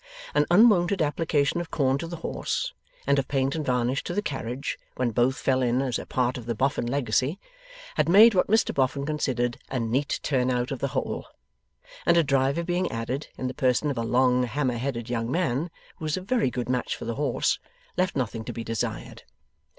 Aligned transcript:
An 0.33 0.47
unwonted 0.49 0.99
application 0.99 1.61
of 1.61 1.69
corn 1.69 1.99
to 1.99 2.07
the 2.07 2.15
horse, 2.25 2.73
and 3.05 3.19
of 3.19 3.27
paint 3.27 3.53
and 3.53 3.63
varnish 3.63 4.03
to 4.05 4.15
the 4.15 4.21
carriage, 4.23 4.79
when 4.95 5.11
both 5.11 5.37
fell 5.37 5.61
in 5.61 5.79
as 5.79 5.99
a 5.99 6.07
part 6.07 6.39
of 6.39 6.47
the 6.47 6.55
Boffin 6.55 6.87
legacy, 6.87 7.39
had 7.93 8.09
made 8.09 8.33
what 8.33 8.47
Mr 8.47 8.73
Boffin 8.73 9.05
considered 9.05 9.59
a 9.69 9.79
neat 9.79 10.19
turn 10.23 10.49
out 10.49 10.71
of 10.71 10.79
the 10.79 10.87
whole; 10.97 11.27
and 12.03 12.17
a 12.17 12.23
driver 12.23 12.63
being 12.63 12.91
added, 12.91 13.27
in 13.37 13.45
the 13.47 13.53
person 13.53 13.91
of 13.91 13.97
a 13.99 14.03
long 14.03 14.41
hammer 14.41 14.77
headed 14.77 15.07
young 15.07 15.29
man 15.29 15.69
who 15.97 16.05
was 16.05 16.17
a 16.17 16.21
very 16.21 16.49
good 16.49 16.67
match 16.67 16.95
for 16.95 17.05
the 17.05 17.13
horse, 17.13 17.59
left 17.95 18.15
nothing 18.15 18.43
to 18.43 18.51
be 18.51 18.63
desired. 18.63 19.21